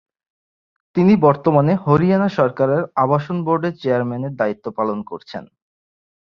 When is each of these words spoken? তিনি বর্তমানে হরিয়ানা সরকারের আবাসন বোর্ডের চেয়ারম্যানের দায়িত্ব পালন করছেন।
তিনি 0.95 1.13
বর্তমানে 1.21 1.73
হরিয়ানা 1.83 2.29
সরকারের 2.29 2.81
আবাসন 2.95 3.37
বোর্ডের 3.45 3.73
চেয়ারম্যানের 3.81 4.33
দায়িত্ব 4.35 4.65
পালন 4.77 4.99
করছেন। 5.03 5.43